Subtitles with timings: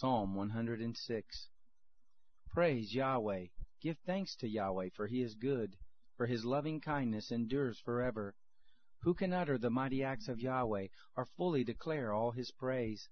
[0.00, 1.48] Psalm 106
[2.52, 3.46] Praise Yahweh!
[3.80, 5.76] Give thanks to Yahweh, for he is good,
[6.16, 8.36] for his loving kindness endures forever.
[9.00, 13.08] Who can utter the mighty acts of Yahweh, or fully declare all his praise?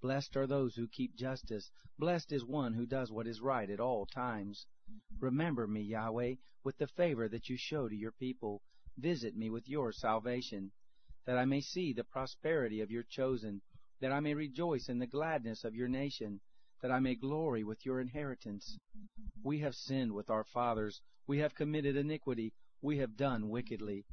[0.00, 1.70] Blessed are those who keep justice.
[1.98, 4.66] Blessed is one who does what is right at all times.
[5.20, 8.62] Remember me, Yahweh, with the favor that you show to your people.
[8.96, 10.72] Visit me with your salvation,
[11.26, 13.60] that I may see the prosperity of your chosen
[14.02, 16.40] that I may rejoice in the gladness of your nation,
[16.80, 18.76] that I may glory with your inheritance.
[19.44, 24.04] We have sinned with our fathers, we have committed iniquity, we have done wickedly.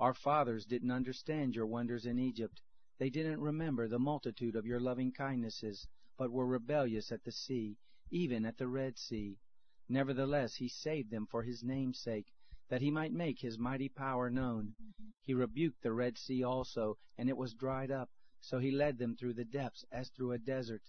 [0.00, 2.60] Our fathers didn't understand your wonders in Egypt.
[2.98, 5.86] They didn't remember the multitude of your loving kindnesses,
[6.16, 7.76] but were rebellious at the sea,
[8.10, 9.38] even at the Red Sea.
[9.88, 12.32] Nevertheless, he saved them for his name's sake,
[12.68, 14.74] that he might make his mighty power known.
[15.22, 19.16] He rebuked the Red Sea also, and it was dried up, so he led them
[19.16, 20.82] through the depths as through a desert.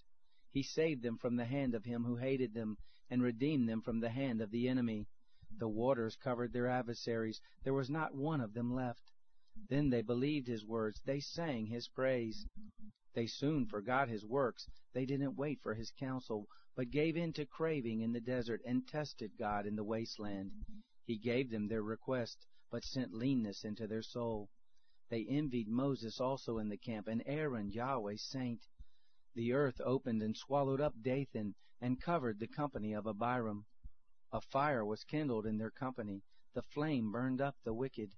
[0.50, 2.76] He saved them from the hand of him who hated them,
[3.08, 5.08] and redeemed them from the hand of the enemy.
[5.58, 9.10] The waters covered their adversaries, there was not one of them left.
[9.68, 12.46] Then they believed his words, they sang his praise.
[13.14, 17.44] They soon forgot his works, they didn't wait for his counsel, but gave in to
[17.44, 20.52] craving in the desert, and tested God in the wasteland.
[21.04, 24.48] He gave them their request, but sent leanness into their soul.
[25.10, 28.68] They envied Moses also in the camp, and Aaron, Yahweh's saint.
[29.34, 33.66] The earth opened and swallowed up Dathan, and covered the company of Abiram.
[34.32, 36.22] A fire was kindled in their company,
[36.54, 38.14] the flame burned up the wicked.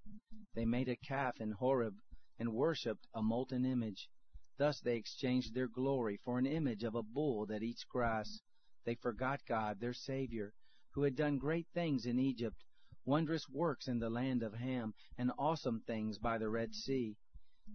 [0.54, 1.98] They made a calf in Horeb,
[2.38, 4.10] and worshipped a molten image.
[4.58, 8.42] Thus they exchanged their glory for an image of a bull that eats grass.
[8.84, 10.52] They forgot God, their Savior,
[10.90, 12.64] who had done great things in Egypt,
[13.05, 17.17] wondrous works in the land of Ham, and awesome things by the Red Sea.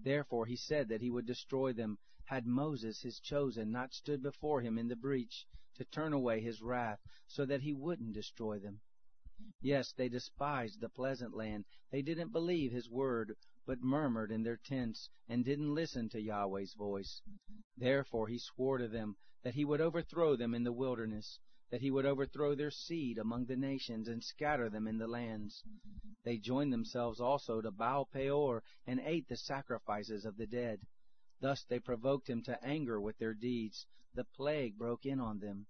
[0.03, 4.61] Therefore he said that he would destroy them, had Moses his chosen not stood before
[4.61, 8.79] him in the breach, to turn away his wrath, so that he wouldn't destroy them.
[9.61, 11.65] Yes, they despised the pleasant land.
[11.91, 13.35] They didn't believe his word,
[13.65, 17.21] but murmured in their tents, and didn't listen to Yahweh's voice.
[17.75, 21.91] Therefore he swore to them that he would overthrow them in the wilderness, that he
[21.91, 25.63] would overthrow their seed among the nations and scatter them in the lands.
[26.23, 30.79] They joined themselves also to Baal Peor and ate the sacrifices of the dead.
[31.39, 33.85] Thus they provoked him to anger with their deeds.
[34.13, 35.67] The plague broke in on them.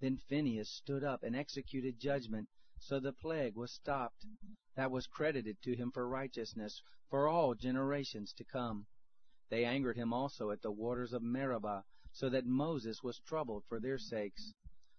[0.00, 2.48] Then Phinehas stood up and executed judgment,
[2.78, 4.26] so the plague was stopped.
[4.74, 8.86] That was credited to him for righteousness for all generations to come.
[9.48, 13.80] They angered him also at the waters of Meribah, so that Moses was troubled for
[13.80, 14.52] their sakes.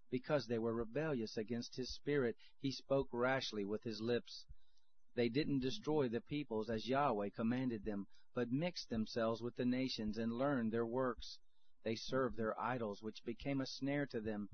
[0.10, 4.46] Because they were rebellious against his spirit, he spoke rashly with his lips.
[5.16, 10.18] They didn't destroy the peoples as Yahweh commanded them, but mixed themselves with the nations
[10.18, 11.40] and learned their works.
[11.84, 14.50] They served their idols, which became a snare to them.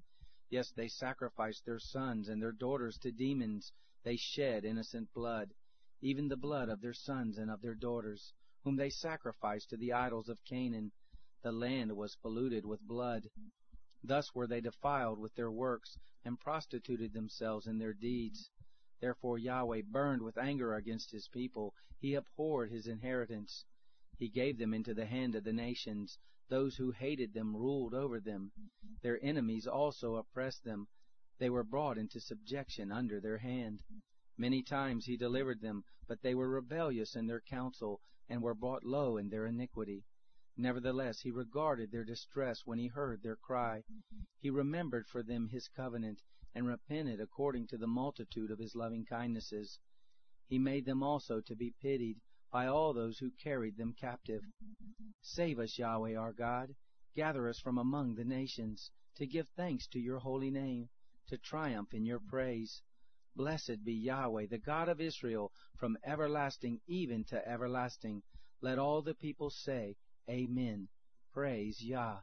[0.49, 3.73] Yes, they sacrificed their sons and their daughters to demons.
[4.03, 5.53] They shed innocent blood,
[6.01, 8.33] even the blood of their sons and of their daughters,
[8.63, 10.91] whom they sacrificed to the idols of Canaan.
[11.41, 13.29] The land was polluted with blood.
[14.05, 18.49] Thus were they defiled with their works, and prostituted themselves in their deeds.
[18.99, 21.73] Therefore Yahweh burned with anger against his people.
[21.99, 23.65] He abhorred his inheritance.
[24.17, 26.19] He gave them into the hand of the nations.
[26.49, 28.51] Those who hated them ruled over them.
[29.01, 30.87] Their enemies also oppressed them.
[31.37, 33.83] They were brought into subjection under their hand.
[34.37, 38.83] Many times he delivered them, but they were rebellious in their counsel, and were brought
[38.83, 40.03] low in their iniquity.
[40.55, 43.83] Nevertheless he regarded their distress when he heard their cry.
[44.39, 46.21] He remembered for them his covenant,
[46.53, 49.79] and repented according to the multitude of his loving kindnesses.
[50.47, 52.21] He made them also to be pitied
[52.51, 54.43] by all those who carried them captive.
[55.21, 56.75] Save us, Yahweh our God.
[57.15, 60.89] Gather us from among the nations, to give thanks to your holy name,
[61.29, 62.83] to triumph in your praise.
[63.35, 68.21] Blessed be Yahweh, the God of Israel, from everlasting even to everlasting.
[68.61, 69.95] Let all the people say,
[70.29, 70.88] Amen.
[71.34, 72.19] Praise Yah.